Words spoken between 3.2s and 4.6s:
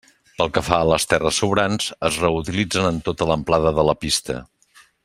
l'amplada de la pista.